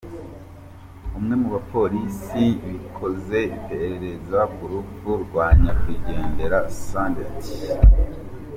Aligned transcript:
Umwe 1.17 1.33
mu 1.41 1.47
bapolisi 1.55 2.45
bakoze 2.69 3.39
iperereza 3.57 4.39
ku 4.53 4.61
rupfu 4.71 5.09
rwa 5.23 5.45
nyakwigendera 5.61 6.59
,Sgt. 6.83 7.43